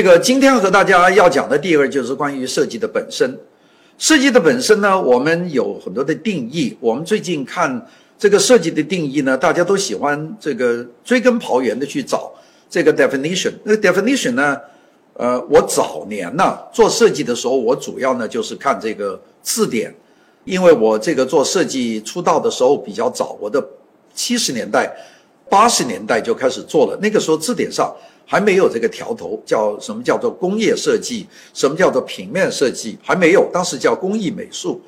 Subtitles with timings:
[0.00, 3.38] 这个今天和大家要讲的第二就是关于设计的本身。
[3.98, 6.74] 设计的本身呢，我们有很多的定义。
[6.80, 7.86] 我们最近看
[8.18, 12.32] 这个设计的定义呢，大家都喜欢这个追根刨源的去找
[12.70, 13.52] 这个 definition。
[13.62, 14.56] 那个 definition 呢，
[15.12, 19.94] 呃，我早年呢做设计的时候，我主要呢就是看这个字典，
[20.44, 23.62] 因为我这个做设计出道的时候比较早，我的
[24.14, 24.90] 七十年代、
[25.50, 26.98] 八十年代就开始做了。
[27.02, 27.94] 那个时候字典上。
[28.30, 33.50] 还没有这个条头，叫什么叫做工业设计，什么叫做平面设计，还没有。
[33.52, 34.80] 当时叫工艺美术，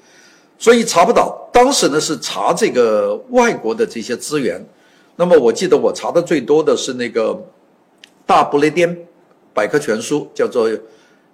[0.56, 1.50] 所以查不到。
[1.52, 4.64] 当时呢是查这个外国的这些资源。
[5.16, 7.36] 那么我记得我查的最多的是那个
[8.24, 8.96] 大不列颠
[9.52, 10.70] 百科全书，叫做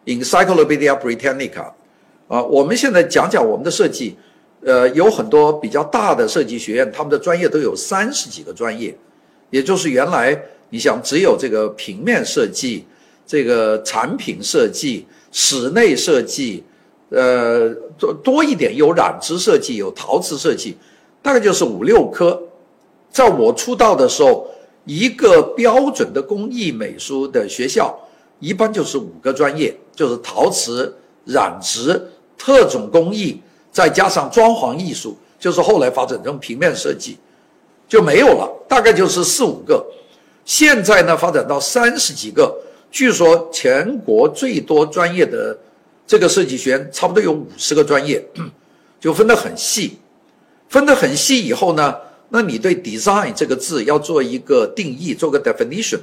[0.06, 1.70] Encyclopedia Britannica。
[2.26, 4.16] 啊，我们现在讲讲我们的设计，
[4.64, 8.96] 呃，有很多比较大的设计学院，他们的专业都有三十几个专业，
[9.50, 10.42] 也就是原来。
[10.70, 12.84] 你想，只有这个平面设计、
[13.26, 16.62] 这个产品设计、室内设计，
[17.10, 20.76] 呃，多多一点有染织设计、有陶瓷设计，
[21.22, 22.38] 大概就是五六科。
[23.10, 24.46] 在我出道的时候，
[24.84, 27.98] 一个标准的工艺美术的学校，
[28.38, 31.98] 一般就是五个专业，就是陶瓷、染织、
[32.36, 33.40] 特种工艺，
[33.72, 37.16] 再加上装潢艺术，就是后来发展成平面设计，
[37.88, 39.82] 就没有了，大概就是四五个。
[40.48, 42.50] 现在呢，发展到三十几个，
[42.90, 45.56] 据说全国最多专业的
[46.06, 48.26] 这个设计学院，差不多有五十个专业，
[48.98, 49.98] 就分得很细。
[50.70, 51.94] 分得很细以后呢，
[52.30, 55.98] 那你对 design 这个字要做一个定义，做个 definition，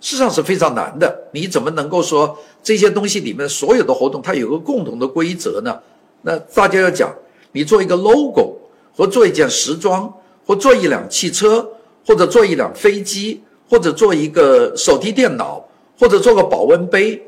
[0.00, 1.14] 事实上是非常难的。
[1.32, 5.78] 你怎么能够说这些东西里面所有的活动它有个共同的规则呢？
[6.22, 7.14] 那大家要讲，
[7.52, 8.56] 你做一个 logo，
[8.96, 10.10] 或做一件时装，
[10.46, 11.68] 或做一辆汽车，
[12.06, 13.42] 或者做一辆飞机。
[13.70, 15.64] 或者做一个手提电脑，
[15.96, 17.22] 或者做个保温杯，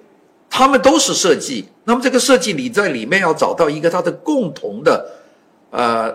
[0.50, 1.64] 他们都是设计。
[1.84, 5.06] 那么这个设计你在里面要找到一个它的共同的，
[5.70, 6.12] 呃，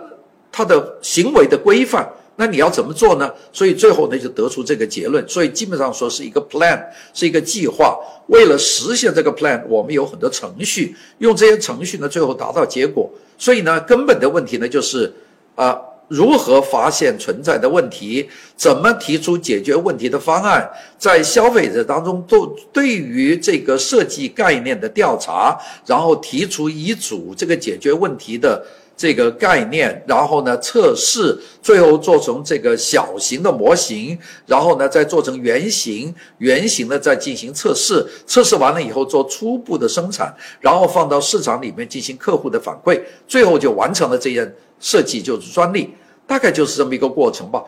[0.52, 2.06] 它的行为的规范。
[2.36, 3.32] 那你要怎么做呢？
[3.52, 5.26] 所以最后呢就得出这个结论。
[5.26, 6.78] 所以基本上说是一个 plan，
[7.14, 7.98] 是一个计划。
[8.26, 13.10] 为了实现这个 plan，我们有很多程序，用这些程序呢最后达到结果。
[13.38, 15.10] 所以呢根本的问题呢就是
[15.54, 15.80] 啊。
[16.08, 18.28] 如何发现存在的问题？
[18.56, 20.68] 怎么提出解决问题的方案？
[20.98, 28.64] 在消费者当中，都对于这个设计概念的调查，然后提出一组这个解决问题的
[28.96, 44.52] 这个概念，然后呢测试，最后做成这个小型的模型，然后呢再做成原型，原型呢再进行测试，测试完了以后做初步的生产，然后放到市场里面进行客户的反馈，最后就完成了这件。
[44.80, 45.90] 设计就是专利，
[46.26, 47.64] 大概就是这么一个过程吧。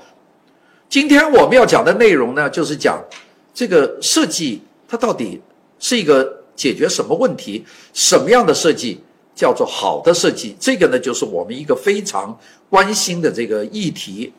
[0.89, 3.01] 今天我们要讲的内容呢，就是讲
[3.55, 5.41] 这个设计它到底
[5.79, 9.01] 是一个解决什么问题，什么样的设计
[9.35, 10.57] 叫做好的设计？
[10.59, 12.37] 这个呢，就是我们一个非常
[12.69, 14.33] 关心的这个议题。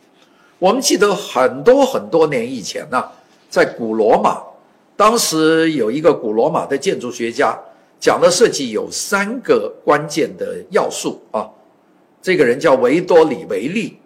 [0.60, 3.04] 我们记得很多很多年以前呢，
[3.50, 4.42] 在古罗马，
[4.96, 7.58] 当时有一个古罗马的建筑学家
[8.00, 11.50] 讲的设计有三个关键的要素啊。
[12.22, 13.98] 这个人叫维多里维利，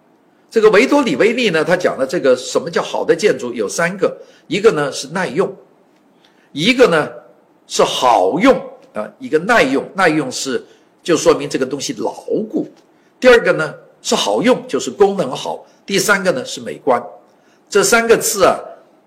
[0.50, 4.16] 这个维多里维利呢，他讲的这个什么叫好的建筑有三个，
[4.46, 5.54] 一个呢是耐用，
[6.52, 7.08] 一个呢
[7.66, 8.58] 是好用
[8.94, 10.64] 啊，一个耐用，耐用是
[11.02, 12.10] 就说明这个东西牢
[12.50, 12.66] 固，
[13.20, 17.02] 第二个呢是好用，就是功能好，第三个呢是美观，
[17.68, 18.58] 这三个字啊，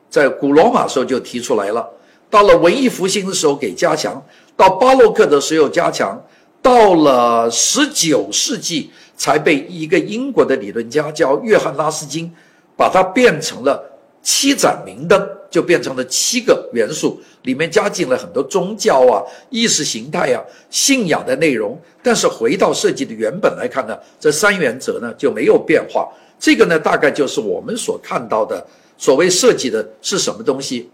[0.08, 1.90] 在古罗马时候就提出来了，
[2.30, 4.24] 到了文艺复兴的时候给加强，
[4.56, 6.22] 到巴洛克的时候加强。
[6.62, 12.32] 到了十九世纪，才被一个英国的理论家叫约翰拉斯金，
[12.76, 13.82] 把它变成了
[14.22, 21.80] 七盏明灯，就变成了七个元素，里面加进了很多宗教啊、意识形态啊、信仰的内容。
[22.04, 26.10] 但是回到设计的原本来看呢，这三原则呢就没有变化。
[26.38, 28.66] 这个呢，大概就是我们所看到的
[28.98, 30.90] 所谓设计的是什么东西。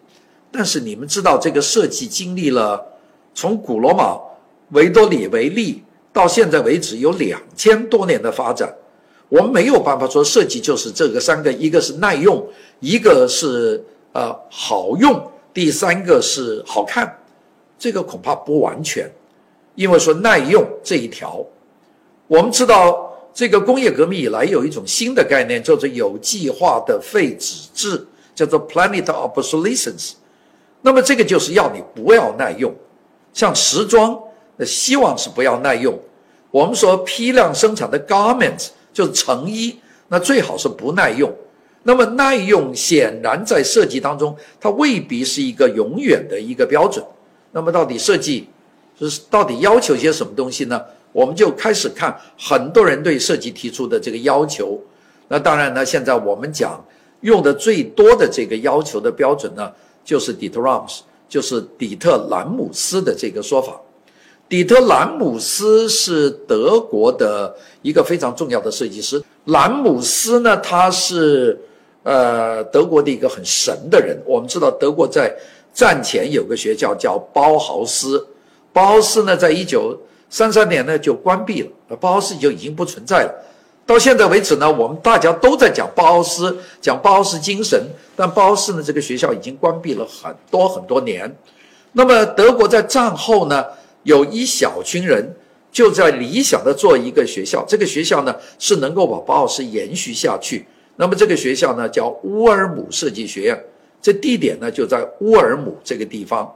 [0.52, 2.82] 但是你们知道，这个设计经历了
[3.34, 4.20] 从古罗马。
[4.70, 8.74] 维多里维利到现在为止有两千多年的发展，
[9.30, 12.46] 我们没有办法说设计就是这个三个，一个是耐用，
[12.80, 13.84] 一个是
[14.14, 15.22] 呃好用，
[15.54, 17.20] 第三个是好看，
[17.78, 19.12] 这个恐怕不完全，
[19.76, 21.46] 因为说耐用这一条，
[22.28, 30.14] 我们知道这个工业革命以来有一种新的概念叫做有计划的废纸质，叫做 Planet obsolescence，
[30.82, 32.74] 那么这个就是要你不要耐用，
[33.34, 34.18] 像时装。
[34.58, 35.98] 那希望是不要耐用。
[36.52, 41.34] 我们说批量生产的 garments 就是成衣，那最好是不耐用。
[41.84, 47.04] 那么耐用显然在设计当中，它未必是一个永远的一个标准。
[47.52, 48.48] 那么到底设计
[49.00, 50.82] 是到底要求些什么东西呢？
[51.12, 54.82] 我们就开始看很多人对设计提出的这个要求。
[55.28, 56.84] 那当然呢，现在我们讲
[57.22, 59.72] 用的最多的这个要求的标准呢，
[60.04, 61.00] 就是底特 Rams，
[61.30, 63.80] 就是底特兰姆斯的这个说法。
[64.48, 69.22] 底特兰姆斯是德国的一个非常重要的设计师。
[69.46, 71.60] 兰姆斯呢，他是
[72.04, 74.22] 呃德国的一个很神的人。
[74.26, 75.36] 我们知道德国在
[75.74, 78.28] 战前有个学校叫包豪斯，
[78.72, 80.00] 包豪斯呢，在一九
[80.30, 83.34] 三三年呢就关闭了，包豪斯就已经不存在了。
[83.88, 87.82] 到现在为止呢，我们大家都在讲包豪斯，讲包豪斯精神，
[88.16, 91.36] 但包豪斯呢这个学校已经关闭了很多很多年。
[91.94, 93.66] 那么德国在战后呢？
[94.06, 95.36] 有一小群人
[95.72, 100.66] 就在理想的做一个学校，这个学校呢是能够把包豪斯延续下去。
[100.96, 103.64] 那么这个学校呢叫乌尔姆设计学院，
[104.02, 106.56] 这地点呢就在乌尔姆这个地方。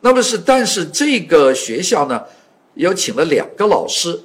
[0.00, 2.20] 那么是，但是这个学校呢，
[2.74, 4.20] 有请了两个老师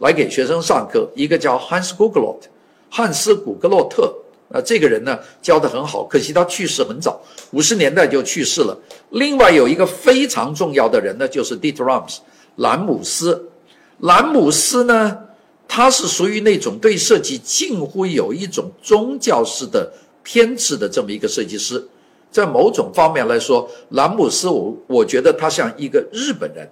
[0.00, 2.48] 来给学生上课，一个叫汉斯·古格洛特，
[2.90, 4.12] 汉斯·古格洛特。
[4.48, 7.20] 啊，这个人呢教的很好，可惜他去世很早，
[7.50, 8.78] 五十年代就去世了。
[9.10, 12.18] 另外有一个非常重要的人呢，就是 Dieter Rams
[12.56, 13.50] 兰姆斯。
[13.98, 15.18] 兰姆斯呢，
[15.66, 21.84] 他是属于那种对设计近乎有一种宗教式的偏执的这么一个设计师。
[22.30, 26.68] 在某种方面来说，兰姆斯我我觉得他像一个日本人，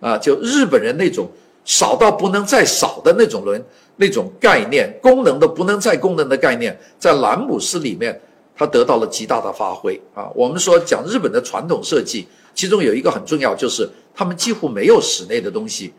[0.00, 1.30] 啊，就日本人那种
[1.64, 3.62] 少到不能再少的那种人。
[3.96, 8.20] 那种概念，功能的不能再功能的概念，在兰姆斯里面，
[8.54, 10.30] 它得到了极大的发挥啊。
[10.34, 15.92] 我们说讲日本的传统设计，其中有一个很重要，就是他们几乎没有室内的东西。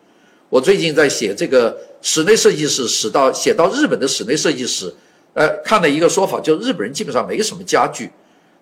[0.50, 4.94] 我最近在写这个室内设计史，写到写到日本的室内设计史，
[5.34, 8.10] 呃，看了一个说法，就日本人基本上没什么家具，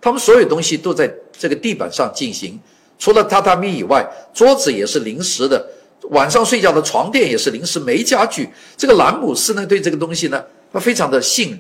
[0.02, 2.60] 他们所有东西都在这个地板上进行，
[2.98, 5.64] 除了榻榻米以外，桌子也是临时的。
[6.10, 8.50] 晚上睡觉的床垫也是临时没家具。
[8.78, 11.60] 这个兰姆斯呢，对这个东西呢，他非常的信。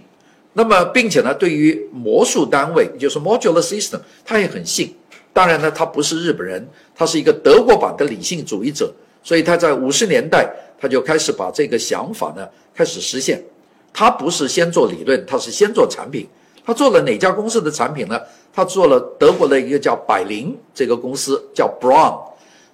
[0.53, 4.95] 那么，并且呢，对于魔术单位，也就是 modular system，他也很信。
[5.33, 6.65] 当然呢，他不是日本人，
[6.95, 8.93] 他是一个德国版的理性主义者。
[9.21, 10.49] 所以他在五十年代，
[10.79, 13.43] 他就开始把这个想法呢开始实现。
[13.91, 16.27] 他不是先做理论，他是先做产品。
[16.65, 18.19] 他做了哪家公司的产品呢？
[18.53, 22.17] 他做了德国的一个叫百灵这个公司，叫 Brown。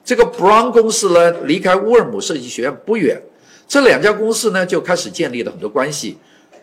[0.04, 3.22] 这个 Brown 公司呢，离开乌尔姆设计学院不远，
[3.68, 6.18] 这两家公司呢就开始建立了很多关系。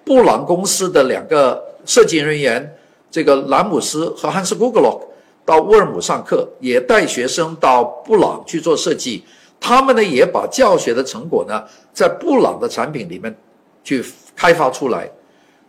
[0.04, 2.76] 布朗公司的两个设计人员，
[3.10, 5.00] 这个兰姆斯和汉斯·古格洛
[5.44, 9.22] 到乌尔姆上课，也带学生到布朗去做设计。
[9.60, 11.62] 他们呢也把教学的成果呢，
[11.92, 13.34] 在布朗的产品里面
[13.84, 14.04] 去
[14.34, 15.10] 开发出来。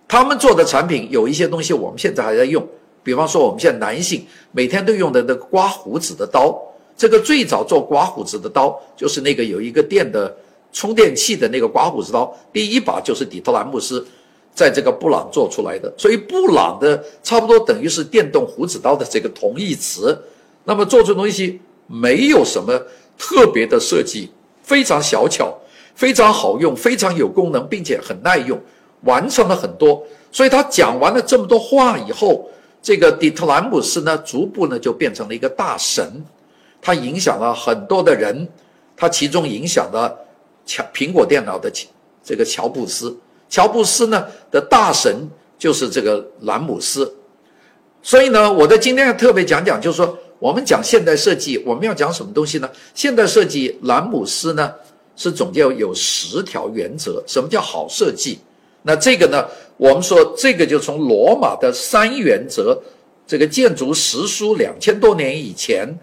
[0.07, 2.67] 他们做的产品有一些东西我们现在还在用，
[3.03, 6.59] 比方说我们现在男性每天都用的那个刮胡子的刀。
[6.99, 10.35] 这个最早做刮胡子的刀，就是那个有一个电的
[10.73, 14.05] 充电器的那个刮胡子刀，第一把就是底特兰姆斯
[14.53, 20.21] 在这个布朗做出来的，所以布朗的差不多等于是电动胡子刀的这个同义词。
[20.65, 22.77] 那么做出东西没有什么
[23.17, 24.29] 特别的设计，
[24.61, 25.57] 非常小巧，
[25.95, 28.59] 非常好用，非常有功能，并且很耐用，
[29.03, 30.03] 完成了很多。
[30.33, 32.49] 所以他讲完了这么多话以后，
[32.81, 36.21] 这个底特兰姆斯呢，逐步呢就变成了一个大神。
[36.81, 38.47] 它影响了很多的人，
[38.95, 40.17] 它其中影响了
[40.65, 41.71] 乔苹果电脑的
[42.23, 43.15] 这个乔布斯。
[43.49, 47.15] 乔布斯呢的大神就是这个兰姆斯。
[48.01, 52.69] 所以呢，我在今天要特别讲讲，就是说我们讲现代设计，我们要讲什么东西呢？
[52.93, 54.73] 现代设计，兰姆斯呢
[55.17, 57.21] 是总结有十条原则。
[57.27, 58.39] 什么叫好设计？
[58.83, 59.45] 那这个呢，
[59.75, 62.81] 我们说这个就从罗马的三原则，
[63.27, 65.93] 这个建筑实书两千多年以前。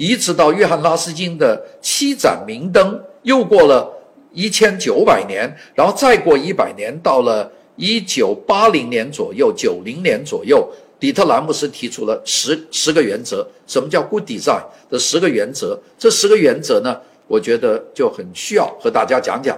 [0.00, 3.86] 一直到约翰拉斯金的七盏明灯，又过了
[4.32, 10.66] 一千九百年，然后再过一百年，到了一九八零年左右，九零年左右，
[10.98, 13.46] 底特兰姆斯提出了十十个原则。
[13.66, 15.78] 什么叫 good design 的十个原则？
[15.98, 19.54] 这十个原则呢，我觉得就很需要和大家讲讲，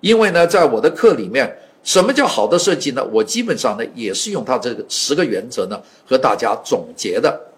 [0.00, 3.04] 因为呢，在我的课里面，什么叫好的设计呢？
[3.10, 7.49] 我基本上呢，也是用它这个十个原则呢，和大家总结的。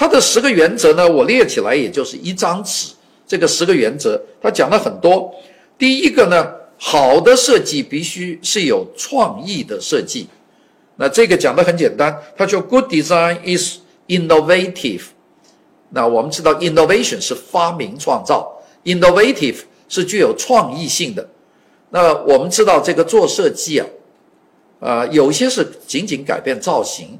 [0.00, 2.90] 它的十个原则呢，我列起来也就是一张纸。
[3.26, 5.30] 这个十个原则，它讲了很多。
[5.76, 10.26] 第一个呢，好的设计必须是有创意的设计。
[10.96, 15.02] 那这个讲的很简单，它说 Good design is innovative。
[15.90, 18.50] 那我们知道，innovation 是发明创造
[18.84, 19.58] ，innovative
[19.90, 21.28] 是具有创意性的。
[21.90, 23.86] 那我们知道，这个做设计啊，
[24.80, 27.18] 啊，有些是仅仅改变造型，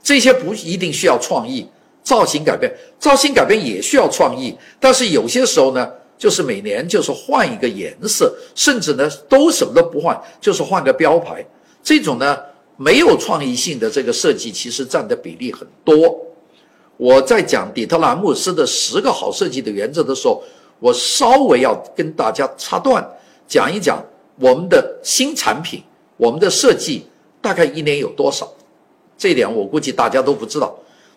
[0.00, 1.66] 这些不一定需要创意。
[2.06, 11.44] 造型改变，造型改变也需要创意，但是有些时候呢，就是每年就是换一个颜色，甚至呢都什么都不换，就是换个标牌。
[11.82, 12.38] 这种呢
[12.76, 16.16] 没有创意性的这个设计，其实占的比例很多。
[16.96, 20.40] 我在讲底特兰姆斯的十个好设计的原则的时候，
[20.78, 23.04] 我稍微要跟大家插段
[23.48, 24.00] 讲一讲
[24.38, 25.82] 我们的新产品，
[26.16, 27.04] 我们的设计
[27.42, 28.48] 大概一年有多少？
[29.18, 30.72] 这点我估计大家都不知道。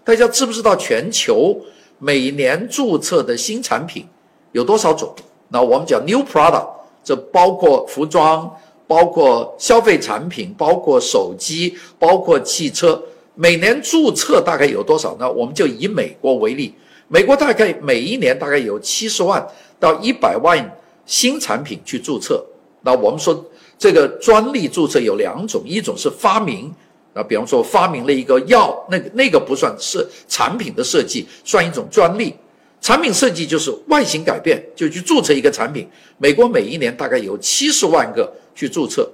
[0.10, 1.56] 大家知不知道全球
[2.00, 4.08] 每年注册的新产品
[4.54, 5.13] 有多少种？
[5.50, 6.68] 那我们讲 new product，
[7.04, 8.51] 这包括服装，
[8.88, 13.00] 包括消费产品，包括手机，包括汽车。
[13.36, 15.32] 每年注册大概有多少呢？
[15.32, 16.74] 我们就以美国为例，
[17.08, 19.48] 美国大概每一年大概有七十万
[19.80, 20.75] 到一百万
[21.06, 22.44] 新产品去注册。
[22.82, 23.46] 那我们说
[23.78, 26.74] 这个专利注册有两种，一种是发明，
[27.19, 32.33] 啊，比方说发明了一个药，那个那个不算是产品的设计，算一种专利。
[32.79, 35.85] 产品设计就是外形改变，就去注册一个产品。
[36.17, 39.09] 美国每一年大概有七十万个去注册，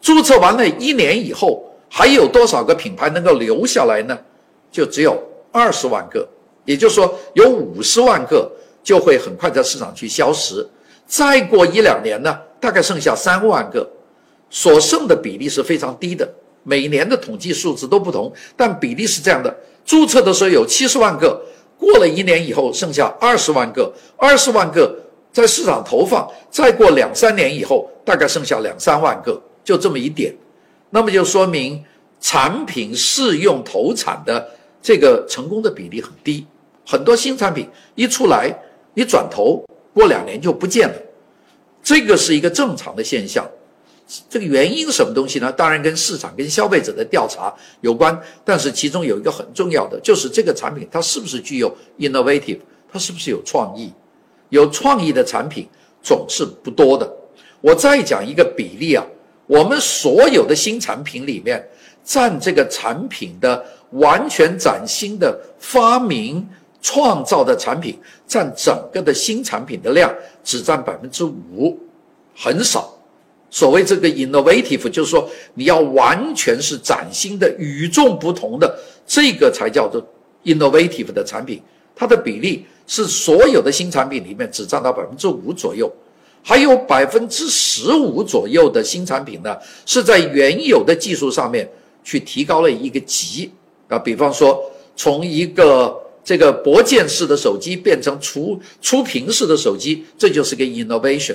[0.00, 1.62] 注册完了一年以后。
[1.88, 4.18] 还有多少个品牌能够留下来呢？
[4.72, 5.22] 就只有
[5.52, 6.28] 二十万个，
[6.64, 8.50] 也就是说有五十万个
[8.82, 10.68] 就会很快在市场去消失。
[11.06, 13.88] 再过一两年呢，大概剩下三万个，
[14.50, 16.28] 所剩的比例是非常低的。
[16.68, 21.40] 每年的统计数字都不同，但比例是这样的：注册的时候有七十万个，
[21.78, 24.92] 过了一年以后剩下二十万个，二十万个
[25.32, 30.34] 在市场投放，再过两三年以后大概剩下两三万个，就这么一点。
[30.90, 31.84] 那么就说明
[32.20, 34.44] 产品试用投产的
[34.82, 36.44] 这个成功的比例很低，
[36.84, 38.52] 很多新产品一出来，
[38.94, 40.94] 你转头过两年就不见了，
[41.80, 43.46] 这个是一个正常的现象。
[44.28, 45.50] 这个原因什么东西呢？
[45.52, 52.60] 当然跟市场、跟消费者的调查有关，但是其中有一个很重要的，就是这个产品它是不是具有 innovative，
[52.92, 53.92] 它是不是有创意？
[54.50, 55.66] 有创意的产品
[56.00, 57.12] 总是不多的。
[57.60, 59.04] 我再讲一个比例啊。
[59.48, 61.64] 我们所有的新产品里面，
[62.02, 66.44] 占这个产品的完全崭新的发明
[66.82, 67.96] 创造的产品，
[68.26, 71.78] 占整个的新产品的量只占百分之五，
[72.34, 72.92] 很少。
[73.50, 80.04] 所谓这个 innovative，就是说你要完全是崭新的、与众不同的，这个才叫做
[80.44, 81.62] innovative 的产品。
[81.94, 85.90] 它的比例是所有的新产品里面只占到百分之五左右。
[86.42, 91.68] 还有百分之十五左右的新产品呢，是在原有的技术上面
[92.04, 93.50] 去提高了一个级
[93.88, 94.62] 啊，比方说
[94.94, 101.34] 从一个这个薄键式的手机变成触触屏式的手机，这就是个 innovation。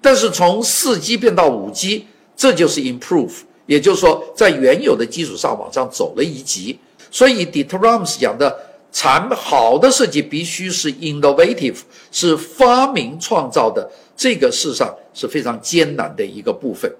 [0.00, 3.32] 但是从四 G 变到五 G，这就是 improve，
[3.66, 6.78] 也就是说在原有的基础上往上走了一级。
[7.10, 8.56] 所以 d e t r a m s 讲的
[8.92, 11.76] 产好的设计必须是 innovative，
[12.12, 13.90] 是发明创造的。
[14.16, 16.90] 这个事实上是非常艰难的一个部分。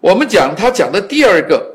[0.00, 1.74] 我们讲他讲的第二个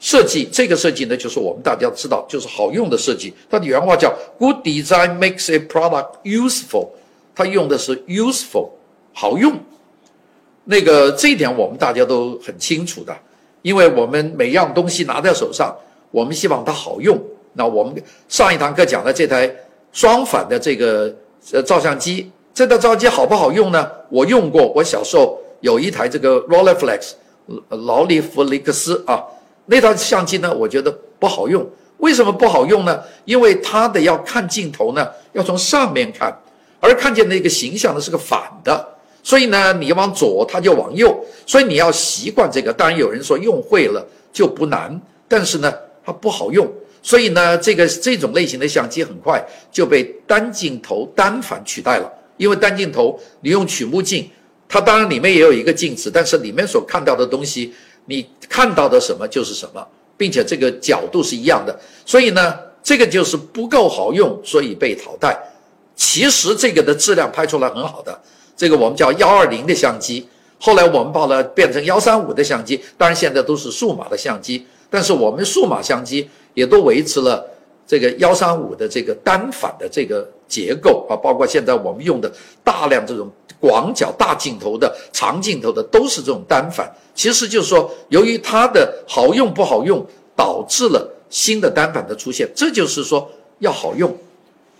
[0.00, 3.32] 设计，这个设计呢，就是我们大家知道，就是好用的设计。
[3.48, 6.88] 他的原话叫 “Good design makes a product useful”，
[7.34, 8.70] 他用的是 “useful”，
[9.12, 9.52] 好用。
[10.64, 13.16] 那个这一点我们大家都很清楚的，
[13.62, 15.74] 因为我们每样东西拿在手上，
[16.10, 17.18] 我们希望它好用。
[17.54, 17.94] 那我们
[18.28, 19.50] 上一堂课讲的这台
[19.92, 21.12] 双反的这个
[21.52, 22.30] 呃照相机。
[22.54, 23.90] 这台照相机好不好用呢？
[24.08, 27.12] 我用过，我小时候有一台这个 Rolleiflex
[27.70, 29.24] 劳利弗雷克斯啊，
[29.66, 31.66] 那台相机呢，我觉得不好用。
[31.98, 33.02] 为什么不好用呢？
[33.24, 36.34] 因为它的要看镜头呢，要从上面看，
[36.80, 38.89] 而看见那个形象呢是个反的，
[39.22, 42.72] 所以呢，你往左它就往右，所以你要习惯这个。
[42.72, 45.72] 当然有人说用会了就不难，但是呢，
[46.04, 46.66] 它不好用。
[47.02, 52.10] 所以呢，这个这种类型的相机很快就被单镜头单反取代了。
[52.36, 54.28] 因为单镜头，你用曲目镜，
[54.66, 57.74] 它当然里面也有一个镜子，但是里面所看到的东西，
[58.06, 59.86] 你看到的什么就是什么，
[60.16, 65.38] 并且这个角度是一样的，所以呢，这个就是不够好用，所以被淘汰。
[65.94, 68.18] 其实这个的质量拍出来很好的，
[68.60, 77.42] 这个我们叫幺二零的相机，后来我们把它变成幺三五的相机，当然现在都是数码的相机，但是我们数码相机也都维持了。
[77.86, 82.30] 这个幺三五的这个单反的这个结构啊，包括现在我们用的
[82.62, 86.94] 大量这种广角大镜头的、长镜头的，都是这种单反。
[87.14, 92.46] 其实就是说，由于它的好用不好用，导致了新的单反的出现。
[92.54, 93.26] 这就是说，
[93.60, 94.14] 要好用，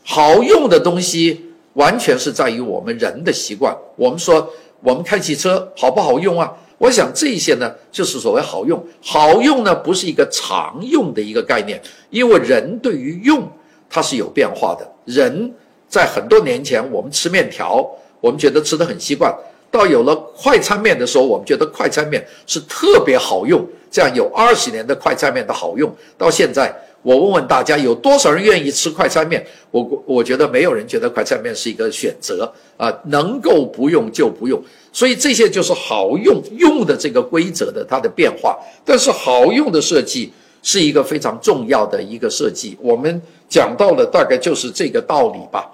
[0.05, 3.77] 好用的东西完全是在于我们人的习惯。
[3.97, 4.49] 我们说，
[4.83, 6.53] 我们开汽车好不好用啊？
[6.79, 8.83] 我想这些呢，就是所谓好用。
[9.03, 13.47] 好用呢，不是一个常用的一个概念，因为人对于用，
[13.89, 14.91] 它是有变化的。
[15.05, 15.55] 人
[15.89, 17.87] 在很多年前，我们吃面条，
[18.21, 19.31] 我们觉得吃的很习惯；
[19.71, 23.63] 到有了快餐面的时候，我们觉得快餐面是特别好用。
[23.91, 26.73] 这样有二十年的快餐面的好用，到现在，
[27.03, 29.45] 我问问大家，有多少人愿意吃快餐面？
[29.71, 34.63] 我我觉得没有人觉得快餐面是一个选择啊，能够不用就不用。
[34.93, 38.59] 所以这些就是好用用的这个规则的它的变化。
[38.85, 42.77] 但是好用的设计是一个非常重要的一个设计。
[42.81, 45.71] 我们讲到了大概就是这个道理吧。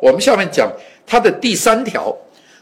[0.00, 0.70] 我们下面讲
[1.06, 2.16] 它的第三条，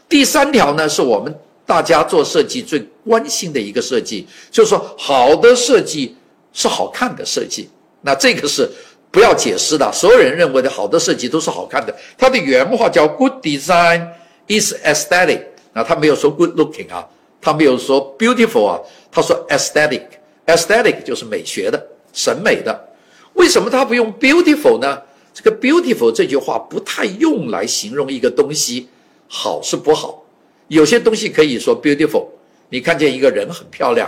[0.09, 1.33] 第三条呢是我们。
[1.65, 6.13] 大家做设计最关心的一个设计，就是说好的设计
[6.53, 7.69] 是好看的设计。
[8.01, 8.69] 那这个是
[9.11, 11.93] 不要解释的，所有人认为的好的设计都是好看的。
[12.17, 14.07] 它的原话叫 “Good design
[14.47, 15.41] is aesthetic”，
[15.73, 17.07] 那他没有说 “good looking” 啊，
[17.41, 18.79] 他没有说 “beautiful” 啊，
[19.11, 22.89] 他说 “aesthetic”，“aesthetic” 就是美学的、审美的。
[23.33, 25.01] 为什么他不用 “beautiful” 呢？
[25.33, 28.87] 这个 “beautiful” 这句话不太用来形容一个东西
[29.27, 30.23] 好是不好。
[30.67, 32.27] 有些东西可以说 beautiful，
[32.69, 34.07] 你看见一个人很漂亮，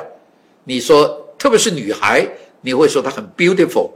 [0.64, 2.28] 你说特别是女孩，
[2.62, 3.92] 你会说她很 beautiful。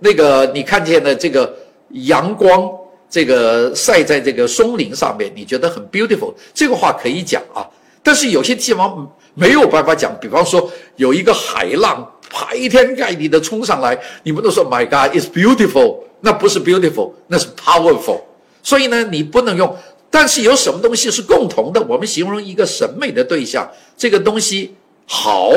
[0.00, 1.54] 那个你看见的这个
[1.90, 2.68] 阳光，
[3.08, 7.64] 这个晒在这个松林上面，你觉得很 beautiful，这个话可以讲啊。
[8.02, 18.22] 但是有些地方没有办法讲，比方说有一个海浪排天盖地的冲上来，你们都说 my God is beautiful，那不是 beautiful，那是 powerful。
[18.60, 19.72] 所以呢，你不能用。
[20.10, 21.80] 但是有什么东西是共同的？
[21.82, 24.74] 我们形容一个审美的对象，这个东西
[25.06, 25.52] 好，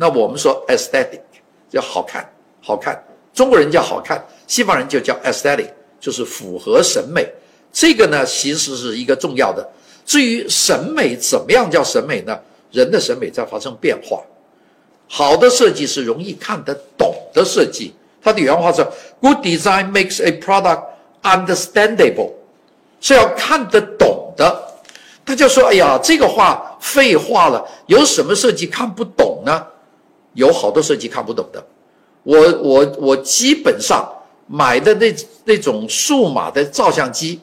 [0.00, 1.20] 那我们说 aesthetic
[1.68, 2.24] 叫好看，
[2.62, 3.02] 好看。
[3.34, 7.28] 中国人叫好看，西方人就叫 aesthetic，就是符合审美。
[7.72, 9.68] 这个呢，其实是一个重要的。
[10.06, 12.38] 至于审美怎么样叫审美呢？
[12.70, 14.22] 人的审美在发生变化。
[15.08, 17.92] 好的设计是容易看得懂的设计。
[18.22, 18.86] 他的原话是
[19.20, 20.84] ：Good design makes a product
[21.22, 22.32] understandable。
[23.00, 24.62] 是要看得懂的，
[25.24, 29.66] 大家说：“哎呀，这个话废话了，有什么设计看不懂呢？
[30.38, 31.62] 有好多设计看不懂的。
[32.22, 34.08] 我我我基本上
[34.46, 37.40] 买的那那种数码的照相机，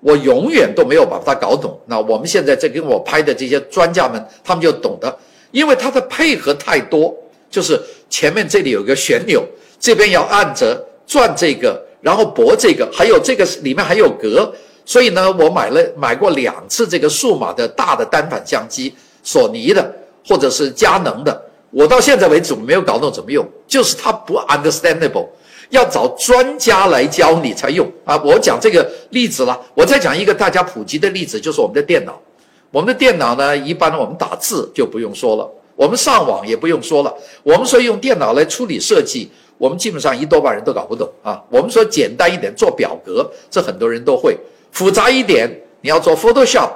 [0.00, 1.78] 我永远都没有把它搞懂。
[1.86, 5.16] 那我们现在在跟我拍的这些专家们，他们就懂得，
[5.52, 7.14] 因为它的配合太多，
[7.48, 9.44] 就是前面这里有个旋钮，
[9.78, 14.52] 这边要按着转这个，然后拨这个，还有这个里面还有格。”
[14.84, 19.94] 所以呢，我买了买过两次这个数码的大的单反相机，索尼的
[20.26, 21.40] 或者是佳能的。
[21.72, 25.26] 我到现在为止我没有搞懂怎么用，就是它不 understandable，
[25.70, 28.16] 要找专家来教你才用啊。
[28.24, 32.20] 我讲这个例子了，我再讲一个大家普及的例子，就是我们的电脑。
[32.70, 37.14] 我们的电脑呢，一般我们打字就不用说了，我们上网也不用说了。
[37.42, 41.42] 我们说用电脑来处理设计，我们基本上一多半人都搞不懂啊。
[41.50, 44.36] 我们说简单一点做表格，这很多人都会。
[44.70, 45.50] 复杂一点，
[45.82, 46.70] 你要做 Photoshop，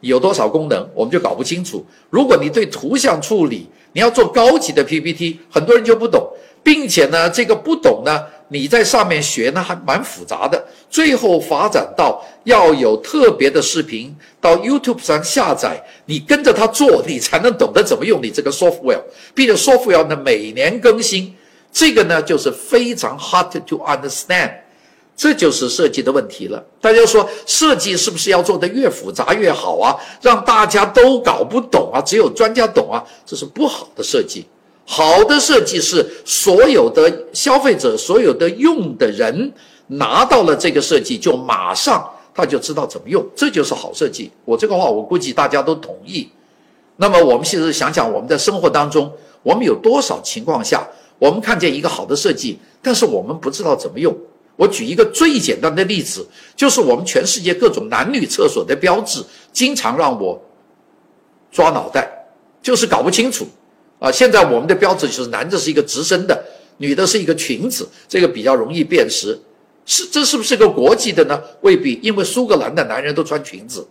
[0.00, 1.84] 有多少功能，我们就搞不清楚。
[2.08, 6.26] 如果你对图像处理，你要做高级的 PPT，很多人就不懂，
[6.62, 10.64] 并且呢，这个不懂呢，你在上面学呢还蛮复杂的。
[10.88, 19.00] 最后发展到要有特别的视频到 YouTube 上下载，你跟着他做，你才能懂得怎么用你这个 software，
[19.34, 21.34] 并且 software 呢每年更新，
[21.72, 24.52] 这个呢就是非常 hard to understand。
[25.20, 26.64] 这就是设计的问题了。
[26.80, 29.94] 大家说设计是不是要做得越复杂越好啊？
[30.22, 32.00] 让大家都搞不懂啊？
[32.00, 33.04] 只有专家懂啊？
[33.26, 34.46] 这是不好的设计。
[34.86, 39.52] 好的设计是所有的消费者、所有的用的人
[39.88, 42.02] 拿到了这个设计，就马上
[42.34, 44.30] 他就知道怎么用，这就是好设计。
[44.46, 46.30] 我这个话我估计大家都同意。
[46.96, 54.16] 那么我们现在想想，我们在生活当中，我们有多少情况下，我们看见一个好的设计，但是我们不知道怎么用？
[54.60, 60.38] 我举一个最简单的例子，就是我们全世界各种男女厕所的标志，经常让我
[61.50, 62.06] 抓脑袋，
[62.60, 63.46] 就是搞不清楚。
[63.98, 66.38] 啊，现在我们的标志就是男的是一个直身的，
[66.76, 69.40] 女的是一个裙子，这个比较容易辨识。
[69.86, 71.40] 是，这是不是个国际的呢？
[71.62, 73.88] 未必，因为苏格兰的男人都穿裙子。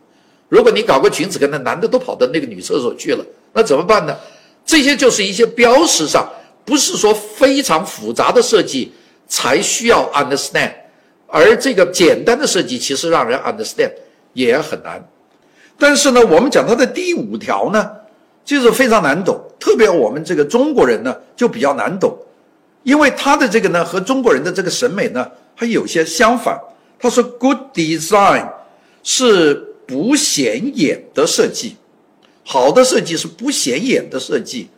[0.49, 4.15] 如果你搞个裙子，可能男的都跑到那个女厕所去了，那怎么办呢？
[4.63, 6.31] 这些就是一些标识上，
[6.63, 8.91] 不是说非常复杂的设计。
[9.29, 10.73] 才需要 understand，
[11.27, 13.93] 而这个简单的设计其实让人 understand
[14.33, 15.01] 也很难。
[15.77, 17.89] 但是呢，我们讲它的第五条呢，
[18.43, 22.17] 就是非常难懂，特别我们这个中国人呢就比较难懂，
[22.83, 26.59] 因为他的这个呢和中国人的这个审美呢还有些相反。
[26.99, 28.45] 他说，good design
[29.03, 29.53] 是
[29.87, 31.77] 不显眼的设计，
[32.43, 34.69] 好的设计是不显眼的设计。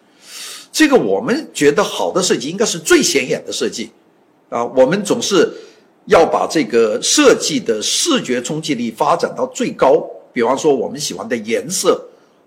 [0.71, 3.89] 这个我们觉得好的设计应该是最显眼的设计。
[4.51, 5.49] 啊，我们总是
[6.07, 10.05] 要把这个设计的视觉冲击力发展到最高。
[10.33, 11.99] 比方说，我们喜欢的颜色，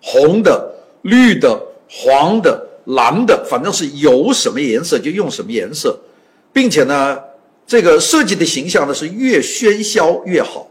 [0.02, 0.70] 红的、
[1.02, 5.98] 绿的、黄的、蓝的，反正是有什么颜色就用什么颜色，
[6.52, 7.18] 并且呢，
[7.66, 10.66] 这个设计的形象呢是越喧嚣越好。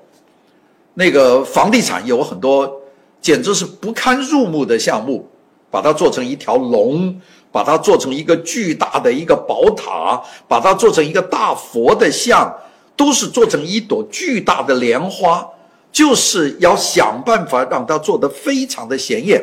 [0.94, 2.82] 那个房地产有很多
[3.20, 5.28] 简直是不堪入目的项目，
[5.72, 7.20] 把它做成一条龙，
[7.54, 12.52] 把它做成一个巨大的一个宝塔，把它做成一个大佛的像，
[12.98, 15.48] 都是做成一朵巨大的莲花，
[15.92, 19.42] 就是要想办法让它做得非常的显眼。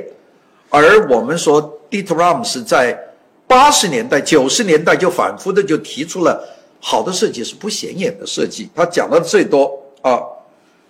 [0.69, 2.99] 而我们说，Dieter Rams 在
[3.47, 6.45] 八十年代、九十年代就反复的就提出了，
[6.81, 8.69] 好的设计是不显眼的设计。
[8.75, 10.21] 他讲的最多啊。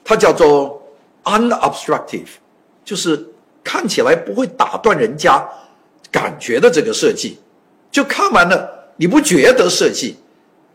[0.02, 0.82] 它叫做
[1.24, 2.26] unobstructive，
[2.84, 3.28] 就是
[3.62, 5.46] 看起来不会打断人家
[6.10, 7.38] 感觉的这个设计，
[7.90, 10.16] 就看完了你不觉得设计，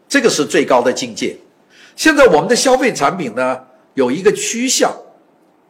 [0.07, 1.35] 这个是最高的境界。
[1.95, 3.59] 现在我们的消费产品呢
[3.93, 4.91] 有一个趋向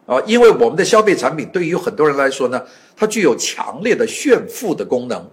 [0.06, 2.62] 啊，因为我们的消费产品对于很多人来说呢，
[2.96, 5.24] 它具有强烈的炫富的功能，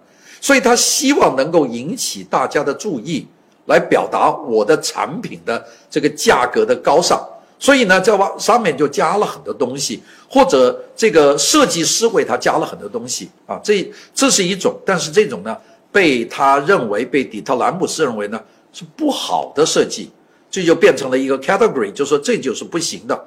[0.41, 3.27] 所以他希望能够引起大家的注意，
[3.67, 7.23] 来表达我的产品的这个价格的高尚。
[7.63, 15.57] 所以呢，在往上面就加了很多东西，或者这个设计师为他加了很多东西啊，这这是一种，但是这种呢，
[15.93, 18.41] 被他认为被底特兰姆斯认为呢
[18.73, 20.11] 是不好的设计，
[20.51, 23.27] 这就变成了一个 category，就说这就是不行的。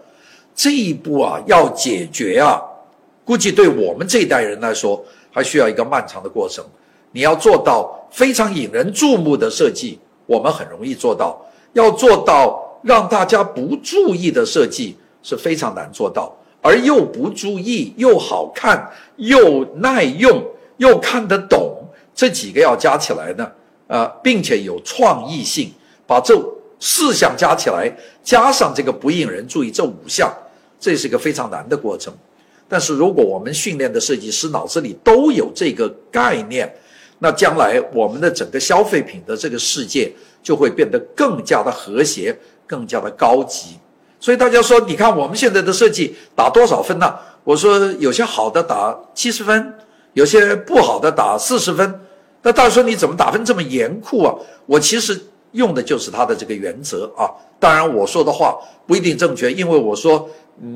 [0.53, 2.61] 这一步啊，要解决啊，
[3.23, 6.61] 估计对我们这一代人来说，还需要一个漫长的过程。
[7.13, 12.64] 你要做到非常引人注目的设计，我们很容易做到；要做到。
[12.85, 20.45] 让大家不注意的设计是非常难做到，而又不注意又好看又耐用
[20.77, 21.75] 又看得懂，
[22.13, 23.51] 这几个要加起来呢，
[23.87, 25.71] 呃，并且有创意性，
[26.05, 26.39] 把这
[26.79, 27.91] 四项加起来，
[28.23, 30.31] 加上这个不引人注意这五项，
[30.79, 32.13] 这是一个非常难的过程。
[32.69, 36.71] 但是如果我们训练的设计师脑子里都有这个概念，
[37.17, 40.11] 那将来我们的整个消费品的这个世界
[40.43, 42.37] 就会变得更加的和谐。
[42.67, 43.77] 更加的高级，
[44.19, 47.15] 所以大家说，你看我们现在的设计打多少分呢？
[47.43, 49.73] 我说有些好的打七十分，
[50.13, 52.01] 有些不好的打四十分。
[52.41, 54.33] 那大家说你怎么打分这么严酷啊？
[54.65, 55.19] 我其实
[55.51, 57.29] 用的就是它的这个原则啊。
[57.59, 60.27] 当然我说的话不一定正确，因为我说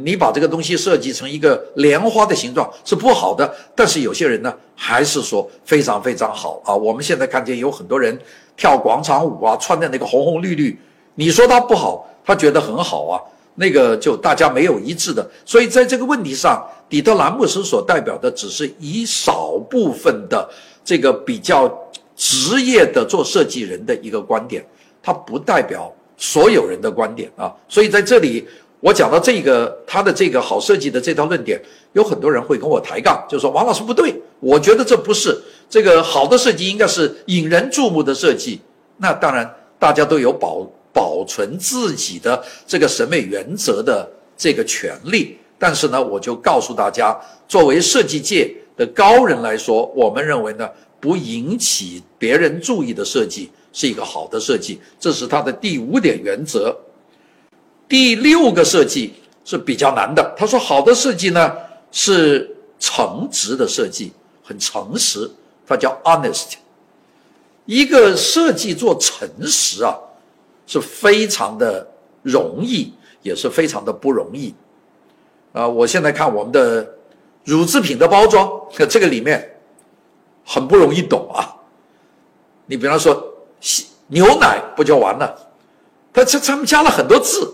[0.03, 3.51] 你把这个东西设计成一个莲花的形状是不好的。
[3.75, 6.75] 但是有些人呢还是说非常非常好啊。
[6.75, 8.15] 我们现在看见有很多人
[8.55, 10.79] 跳广场舞啊，穿的那个红红绿绿。
[11.19, 13.19] 你说他不好，他觉得很好啊，
[13.55, 20.49] 那个就大家没有一致的，所以在这个问题上，底特兰姆斯所代表的只是一少部分的
[20.85, 21.67] 这个比较
[22.15, 24.65] 职业的做设计人的一个观点，
[25.03, 27.53] 他不代表所有人的观点啊。
[27.67, 28.47] 所以在这里，
[28.79, 35.37] 我讲到这个他的这个好设计的这套论点，有很多人会跟我抬杠，就说王老师不对，我觉得这不是
[35.69, 38.61] 这个好的设计，应该是引人注目的设计。
[38.95, 40.65] 那当然，大家都有保。
[40.99, 56.75] 保存自己的这个审美原则的这个权利，但是呢，我就告诉大家，作为设计界的高人来说，我们认为呢，不引起别人注意的设计是一个好的设计，这是他的第五点原则。
[57.87, 59.13] 第六个设计
[59.45, 61.55] 是比较难的，他说好的设计呢
[61.93, 64.11] 是诚实的设计，
[64.43, 65.31] 很诚实，
[65.65, 66.55] 它叫 honest。
[67.65, 69.95] 一个设计做诚实啊。
[70.69, 71.85] 是非常的
[72.21, 74.53] 容易，也是非常的不容易，
[75.51, 75.67] 啊！
[75.67, 76.87] 我现在看我们的
[77.43, 78.47] 乳制品的包装，
[78.87, 79.59] 这个里面
[80.45, 81.55] 很不容易懂啊。
[82.67, 83.33] 你比方说
[84.09, 85.35] 牛奶不就完了？
[86.13, 87.51] 他这他们加了很多字，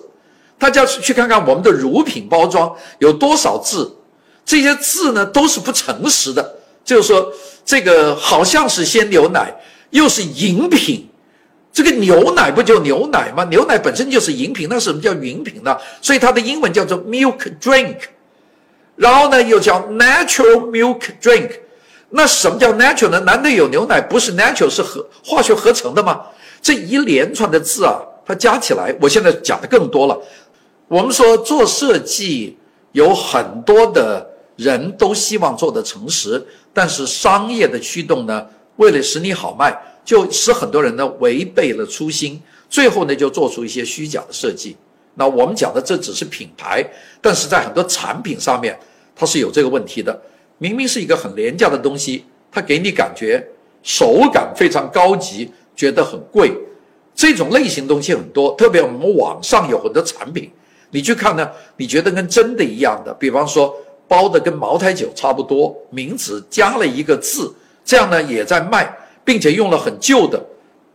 [0.57, 3.95] 大家去看看我们的乳品包装有多少字，
[4.43, 7.31] 这些字呢都是不诚实的，就是说
[7.63, 9.55] 这个好像是鲜牛奶，
[9.91, 11.09] 又是饮品。
[11.75, 13.43] 这个牛奶不就牛奶吗？
[13.51, 15.77] 牛奶本身就是饮品，那什么叫饮品呢？
[16.01, 17.97] 所以它的英文叫做 milk drink，
[18.95, 21.51] 然后呢又叫 natural milk drink。
[22.11, 23.19] 那什么叫 natural 呢？
[23.19, 26.21] 难道有牛奶不是 natural 是合化学合成的吗？
[26.61, 30.17] 这一连串的字啊，它加起来，我现在讲的更多了。
[30.87, 32.57] 我们说做设计
[32.93, 36.41] 有很多的人都希望做的诚实，
[36.73, 39.77] 但是商业的驱动呢，为了使你好卖。
[40.05, 44.77] 就使很多人呢违背了初心，最后呢就做出一些虚假的设计。
[45.15, 46.85] 那我们讲的这只是品牌，
[47.19, 48.77] 但是在很多产品上面，
[49.15, 50.17] 它是有这个问题的。
[50.57, 53.45] 明明是一个很廉价的东西，它给你感觉
[53.81, 56.53] 手感非常高级，觉得很贵。
[57.13, 60.51] 这种类型东西很多，特别我们网上有很多产品，
[60.91, 63.73] 你去看呢，你觉得跟真的一样的，比方说
[64.07, 67.53] 包的跟茅台酒差不多，名字加了一个字，
[67.85, 68.93] 这样呢也在卖，
[69.25, 70.41] 并且用了很旧的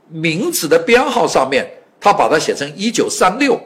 [0.08, 1.68] 名字的编号上面，
[2.00, 3.60] 他把它写成一九三六，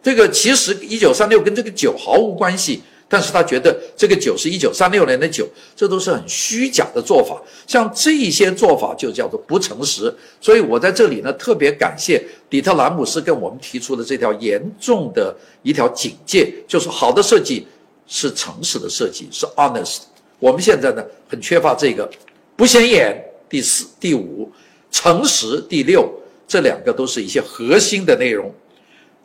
[0.00, 2.82] 这个其实一九三六跟这个酒毫无关系。
[3.08, 5.46] 但是他觉得这个酒是一九三六年的酒，
[5.76, 7.38] 这都是很虚假的做法。
[7.66, 10.10] 像这些做法就叫做不诚实。
[10.40, 17.66] 所以我在这里呢特别感谢底特兰姆斯跟我们提出的这条严重的一条警戒，就是好的设计
[18.06, 19.98] 是诚实的设计，是 honest。
[20.38, 22.10] 我们现在呢很缺乏这个，
[22.56, 23.22] 不显眼。
[23.52, 24.50] 第四、第五，
[24.90, 25.60] 诚实。
[25.68, 26.10] 第六，
[26.48, 28.50] 这两个都是一些核心的内容。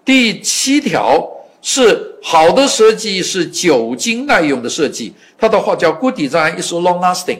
[0.03, 1.33] 第七条。
[1.59, 5.11] 是好的设计是久经耐用的设计。
[5.37, 7.39] 他的话叫 “Good design is long lasting”，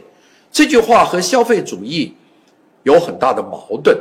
[0.52, 2.14] 这句话和消费主义
[2.84, 3.96] 有很大的矛盾。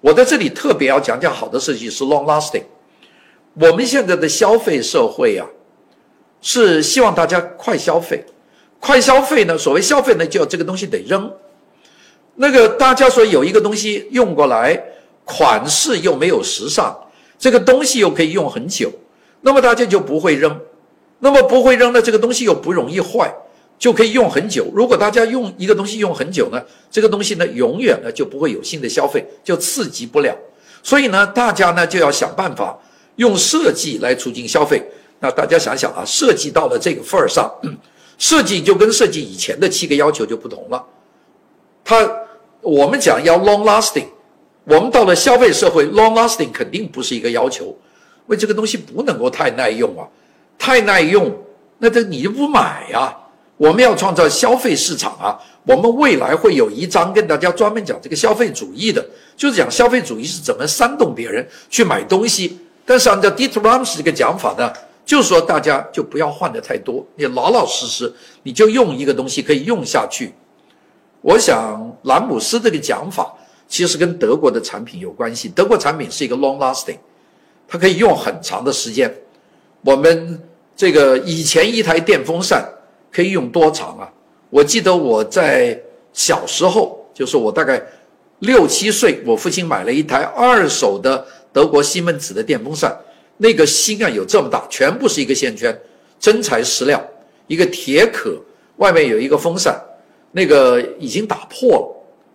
[0.00, 2.62] 我在这里特别要讲讲好的设计是 long lasting。
[3.54, 5.44] 我们现在的消费社会啊，
[6.40, 8.24] 是希望大家快消费，
[8.80, 11.30] 快消费呢，所谓消费呢，就要这个东西得扔。
[12.36, 14.80] 那个大家说有一个东西用过来，
[15.24, 16.96] 款式又没有时尚，
[17.38, 18.92] 这个东西又可以用很久。
[19.40, 20.58] 那么大家就不会扔，
[21.20, 23.32] 那么不会扔的这个东西又不容易坏，
[23.78, 24.66] 就可以用很久。
[24.74, 30.36] 如果大家用一个东西用很久呢，这个东西呢永远呢就不会有新的消费，就刺激不了。
[30.82, 32.78] 所以呢，大家呢就要想办法
[33.16, 34.82] 用设计来促进消费。
[35.20, 37.50] 那大家想想啊，设计到了这个份儿上，
[38.18, 40.84] 设计就跟设计以前的七个要求就不同了。
[41.84, 42.04] 它
[42.66, 44.06] 我们讲要 long lasting，
[44.64, 47.66] 我们到了消费社会，long lasting 肯定不是一个要求。
[47.66, 50.02] 因为这个东西不能够太耐用啊，
[50.58, 51.32] 太耐用，
[51.78, 53.16] 那这你就不买呀。
[53.56, 62.58] 我们要创造消费市场啊，我们未来会有一章跟大家专门讲这个消费主义的，就是讲消费主义是怎么煽动别人去买东西。
[62.84, 64.72] 但是按照 Dieter Rams 这个讲法呢，
[65.04, 70.34] 就是说大家就不要换的太多，你老老实实你就用一个东西可以用下去。
[71.26, 73.34] 我想兰姆斯这个讲法
[73.66, 76.98] 其实跟德国的产品有关系，德国产品是一个 long lasting。
[77.66, 79.12] 它可以用很长的时间。
[79.80, 80.40] 我们
[80.76, 82.64] 这个以前一台电风扇
[83.10, 84.08] 可以用多长啊？
[84.50, 85.76] 我记得我在
[86.12, 87.84] 小时候，就是我大概
[88.38, 92.96] 六七岁，我父亲买了一台二手的德国西门子的电风扇，
[93.38, 95.76] 那个芯啊有这么大，全部是一个线圈，
[96.20, 97.04] 真材实料，
[97.48, 98.40] 一个铁壳，
[98.76, 99.76] 外面有一个风扇，
[100.36, 101.92] 那个已经打破了。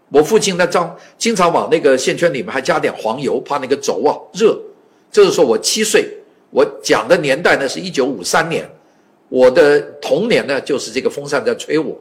[0.10, 4.60] 我父亲那张经常往那个线圈里面还加点黄油，怕那个轴啊热。
[5.12, 6.10] 这是说我七岁，
[6.50, 8.68] 我讲的年代呢是一九五三年，
[9.30, 11.96] 我的童年呢就是这个风扇在吹我，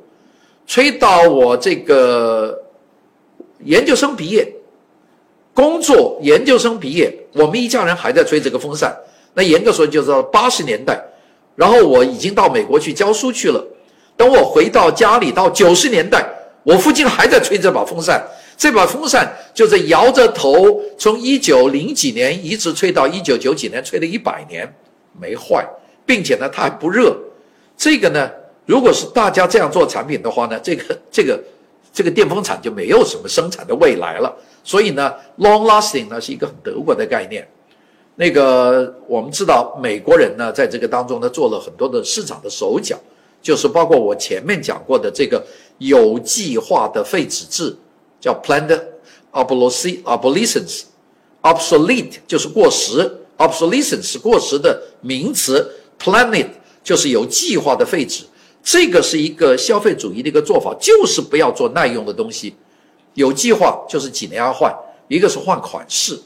[0.67, 2.59] 吹到我这个
[3.65, 4.51] 研究生毕业，
[5.53, 8.97] 工作研究生毕业，我们一家人还在吹这个风扇。
[9.35, 10.99] 那严格说就是八十年代，
[11.55, 13.63] 然后我已经到美国去教书去了。
[14.17, 16.25] 等我回到家里到九十年代，
[16.63, 18.23] 我父亲还在吹这把风扇。
[18.57, 24.71] 这把风扇就是摇着头，从一九零几年一直吹到一九九几年，吹了一百年
[25.19, 25.67] 没坏，
[26.05, 27.17] 并且呢它还不热。
[27.75, 28.31] 这个呢，
[28.67, 31.41] 如果是大家这样做产品的话呢，这个这个
[31.91, 34.31] 这个电风扇就没有什么生产的未来了。
[34.63, 37.49] 所以呢，long lasting 呢是一个很德国的概念。
[38.17, 42.95] 那个我们知道美国人呢在这个当中呢做了很多的市场的手脚，
[43.43, 45.43] 就是包括我前面讲过的这个
[45.79, 47.77] 有计划的废纸制。
[48.21, 48.79] 叫 planned
[49.33, 56.49] obsolescence，obsolete 就是过时，obsolescence 是过时的名词，planned
[56.85, 58.25] 就是有计划的废纸。
[58.63, 62.55] 这个是一个消费主义的一个做法，就是不要做耐用的东西。
[63.15, 64.71] 有计划就是几年要换，
[65.09, 66.21] 一个是换款式。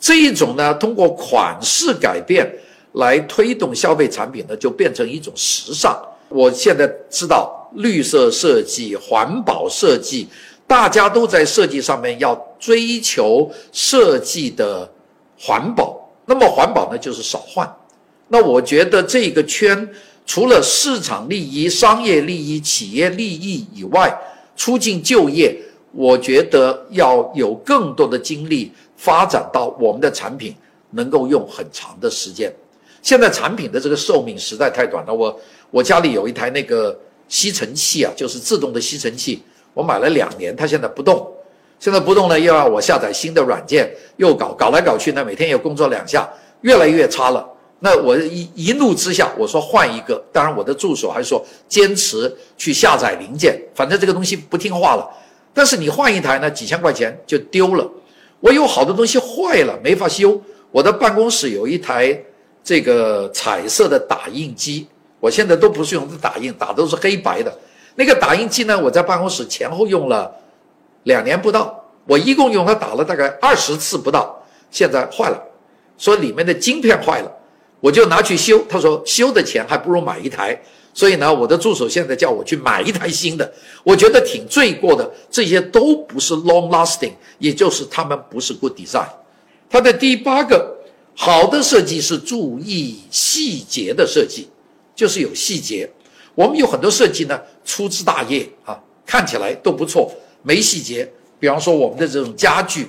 [0.00, 2.58] 这一种呢，通过款式改变
[2.94, 5.96] 来推动消费产品呢，就变成一种时尚。
[6.28, 10.28] 我现在知道绿色设计、环保设计。
[10.66, 14.90] 大家都在设计上面要追求设计的
[15.38, 17.70] 环保，那么环保呢就是少换。
[18.28, 19.86] 那我觉得这个圈
[20.24, 24.18] 除了市场利益、商业利益、企业利益以外，
[24.56, 25.54] 促进就业，
[25.92, 30.56] 我觉得要有更多的精力发展到我们的产品
[30.92, 32.50] 能够用很长的时间。
[33.02, 35.12] 现在产品的这个寿命实在太短了。
[35.12, 35.38] 我
[35.74, 39.42] 我家里有一台那个吸尘器啊，就是自动的吸尘器。
[39.72, 41.28] 我买了两年，它现在不动，
[41.80, 46.28] 现在不动呢，又要我下载新的软件，又搞搞来搞去呢，每天又工作两下，
[46.60, 47.44] 越来越差了。
[47.80, 50.24] 那我一一怒之下，我说换一个。
[50.30, 55.04] 当然，我的助手还说坚持去下载零件，反正这个东西不听话了。
[55.52, 57.90] 但是你换一台呢，几千块钱就丢了。
[58.38, 60.40] 我有好多东西坏了没法修。
[60.70, 62.16] 我的办公室有一台
[62.62, 64.86] 这个彩色的打印机，
[65.24, 67.50] 我现在都不是用的打印，打都是黑白的。
[67.94, 70.30] 那个打印机呢，我在办公室前后用了
[71.04, 74.38] 两年不到，我一共用它打了大概二十次不到，
[74.70, 75.42] 现在坏了，
[75.96, 77.32] 说里面的晶片坏了，
[77.80, 78.62] 我就拿去修。
[78.68, 80.60] 他说修的钱还不如买一台。
[80.92, 83.50] 所以呢，我的助手现在叫我去买一台新的，
[83.82, 85.10] 我觉得挺罪过的。
[85.30, 89.08] 这些都不是 long lasting，也就是他们不是 good design。
[89.70, 90.76] 它的第八个
[91.14, 94.48] 好的设计是注意细节的设计，
[94.94, 95.88] 就是有细节。
[96.34, 101.08] 我们有很多设计呢粗枝大叶啊，看起来都不错，没细节。
[101.38, 102.88] 比方说我们的这种家具，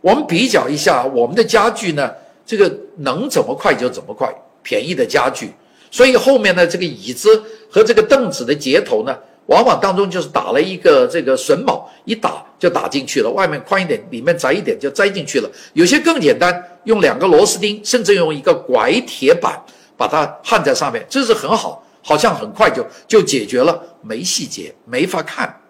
[0.00, 2.10] 我们比较一下我们的家具呢，
[2.46, 5.50] 这个能怎么快就怎么快，便宜的家具。
[5.90, 13.30] 所以后面呢，这个椅子和这个凳子的接头呢，往往当中就是打了一个这个榫卯，一打就打进去了。
[13.30, 15.50] 外面宽一点，里面窄一点就栽进去了。
[15.72, 19.60] 有些更简单，用两个螺丝钉，甚至用一个拐铁板
[19.96, 23.82] 把它焊在上面，这是很好，好像很快就就解决了。
[24.02, 25.60] 没细节，没法看。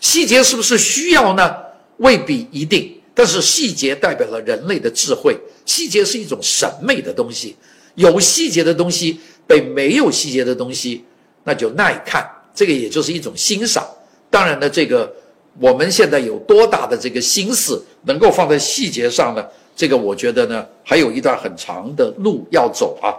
[0.00, 1.56] 细节是不是需要呢？
[1.98, 2.94] 未必一定。
[3.14, 7.56] 但是细节代表了人类的智慧，细节是一种审美的东西，
[7.96, 9.20] 有细节的东西。
[9.48, 11.02] 被没有细节的东西，
[11.44, 13.82] 那就耐看，这个也就是一种欣赏。
[14.28, 15.10] 当然呢，这个
[15.58, 19.42] 我们现在有多大的这个心思能够放在细节上呢？
[19.74, 23.16] 这个我觉得呢，还有一段很长的路要走啊。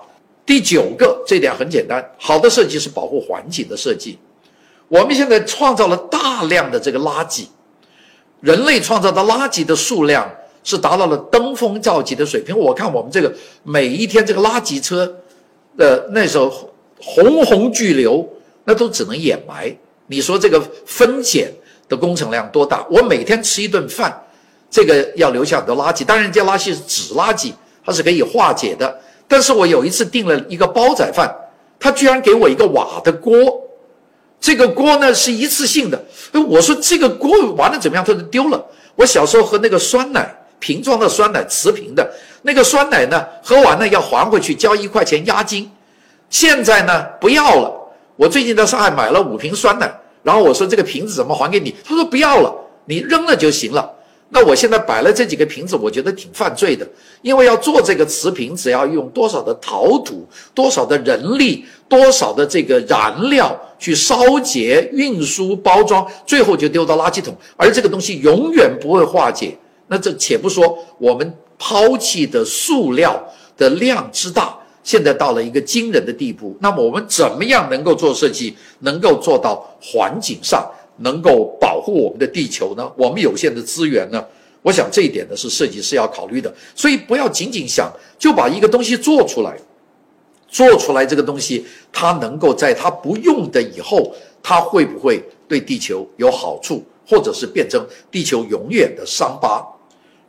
[0.50, 4.18] 第九个，这点很简单，好的设计是保护环境的设计。
[4.88, 7.46] 我们现在创造了大量的这个垃圾，
[8.42, 10.28] 人类创造的垃圾的数量
[10.64, 12.58] 是达到了登峰造极的水平。
[12.58, 13.32] 我看我们这个
[13.62, 15.16] 每一天这个垃圾车。
[15.78, 18.28] 的那时候洪洪巨流，
[18.66, 19.72] 那都只能掩埋。
[20.08, 21.54] 你说这个分拣
[21.88, 22.84] 的工程量多大？
[22.90, 24.12] 我每天吃一顿饭，
[24.70, 26.04] 这个要留下很多垃圾。
[26.04, 27.54] 当然，这垃圾是纸垃圾，
[27.86, 29.00] 它是可以化解的。
[29.30, 31.34] 但是我有一次订了一个煲仔饭，
[31.80, 33.34] 他居然给我一个瓦的锅，
[34.42, 36.04] 这个锅呢是一次性的。
[36.48, 38.04] 我说这个锅完了怎么样？
[38.04, 38.66] 他说丢了。
[38.96, 42.12] 我小时候喝那个酸奶，瓶装的酸奶，瓷瓶的。
[42.42, 43.26] 那个酸奶呢？
[43.44, 45.72] 喝完了要还回去，交一块钱押金。
[46.30, 47.72] 现在呢，不要了。
[48.16, 49.90] 我最近在上海买了五瓶酸奶，
[50.24, 51.76] 然后我说这个瓶子怎么还给你？
[51.86, 52.54] 他说不要了，
[52.86, 53.90] 你扔了就行了。
[54.30, 56.88] 那我现在摆了这几个瓶子，我觉得挺犯罪的，
[57.22, 69.58] 因为要做这个瓷瓶，子，要用多少的陶土，多少的人力，多少的这个燃料去烧结、运输、包装，最后就丢到垃圾桶，而这个东西永远不会化解。
[69.88, 71.34] 那这且不说我们。
[71.62, 73.22] 抛弃的塑料
[73.58, 76.56] 的量之大，现在到了一个惊人的地步。
[76.62, 80.66] 那么我们怎么样能够做设计，能够做到环境上
[81.00, 82.92] 能够保护我们的地球呢？
[82.96, 84.24] 我们有限的资源呢？
[84.62, 86.54] 我想这一点呢是设计师要考虑的。
[86.76, 89.58] 所以不要仅仅想就把一个东西做出来，
[90.48, 99.66] 做出来这个东西它能够在它不用的以后，它会不会对地球有好处，或者是变成地球永远的伤疤？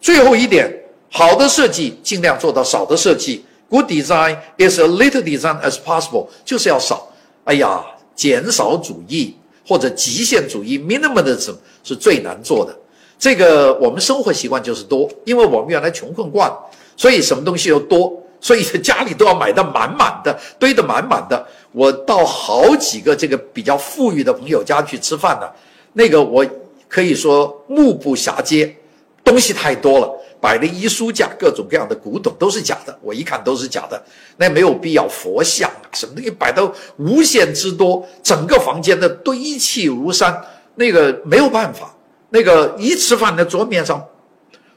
[0.00, 0.76] 最后一点。
[1.12, 3.44] 好的设计尽量做到少的设计。
[3.68, 7.09] Good design is a little design as possible，就是要少。
[7.42, 9.35] 哎呀，减少主义
[9.70, 11.54] 或者极限主义 （minimalism）
[11.85, 12.76] 是最难做的。
[13.16, 16.52] 这个我们生活习惯就是多，因为我们原来穷困惯，
[16.96, 21.46] 所以什么东西又多，所以家里都要买的满满的，堆得满满的。
[21.70, 25.48] 我到好几个这个比较富裕的朋友家去吃饭呢，
[25.92, 26.44] 那个我
[26.88, 28.74] 可以说目不暇接，
[29.22, 30.19] 东西太多了。
[30.40, 34.03] 摆的一书架，各种各样的古董都是假的，我一看都是假的，
[34.38, 35.07] 那没有必要。
[35.09, 40.42] 佛像啊，什么东西摆的无限之多，整个房间的堆砌如山，
[40.76, 41.94] 那个没有办法。
[42.31, 44.03] 那个一吃饭的桌面上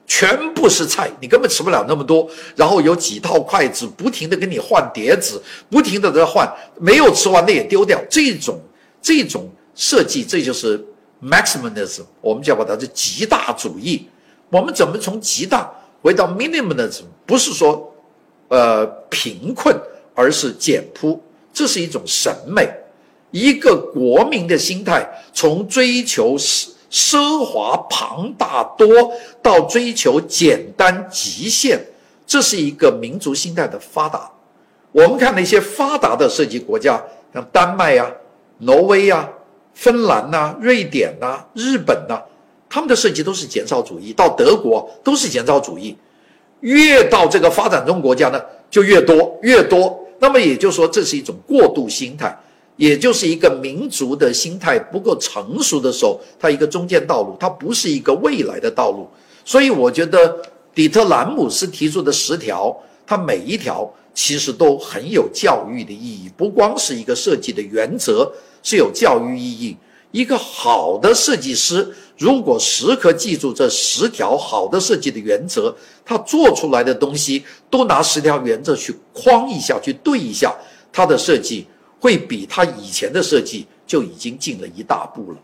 [0.06, 2.28] 全部是菜，你根本吃不了那么多。
[2.56, 7.98] 然后有几套筷子，不停的给你换碟子，不停的在换，没有吃完的也丢掉。
[8.10, 8.60] 这种
[9.02, 10.84] 这种设计，这就是
[11.22, 14.10] maximalism，我们叫把它是极大主义。
[14.54, 15.74] 我们怎么从极大
[16.04, 17.06] 回到 minimalism？
[17.26, 17.92] 不是说，
[18.50, 19.76] 呃，贫困，
[20.14, 21.20] 而是简朴。
[21.52, 22.70] 这是一种审美，
[23.32, 31.80] 一个国民的心态，从追求奢奢华庞大多到追求简单极限，
[32.28, 34.30] 这是一个民族心态的发达。
[34.92, 37.02] 我们看那些发达的设计国家，
[37.34, 38.12] 像丹麦呀、
[38.60, 39.28] 挪威呀、
[39.74, 42.22] 芬兰呐、瑞典呐、日本呐。
[42.74, 45.96] 他们的设计都是减少主义，到德国都是减少主义，
[46.62, 50.04] 越到这个发展中国家呢就越多越多。
[50.18, 52.36] 那么也就是说，这是一种过渡心态，
[52.76, 59.08] 也就是一个民族的心态不够成熟的时候，它一个中间道路，它不是一个未来的道路。
[59.46, 60.36] 所以我觉得
[60.74, 69.78] 底特兰姆斯提出的十条，它每一条其实都很有教育的意义，不光是一个设计的原则是有教育意义。
[70.14, 80.54] 一个好的设计师，如果时刻记住这十条好的设计的原则，他做出来的东西都拿十条原则去框一下，去对一下，
[80.92, 81.66] 他的设计
[82.00, 85.38] 会比他以前的设计就已经进了一大步了。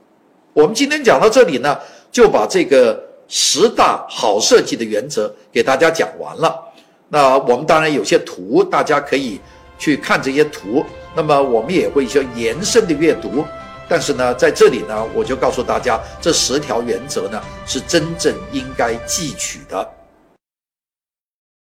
[0.54, 1.76] 我们今天讲到这里呢，
[2.12, 6.56] 就把这个十大好设计的原则给大家讲完了。
[7.08, 9.40] 那我们当然有些图，大家可以
[9.80, 10.86] 去看这些图。
[11.16, 13.44] 那么我们也会一些延伸的阅读。
[13.90, 19.99] 但是呢，在这里呢，我就告诉大家，这十条原则呢是真正应该记取的。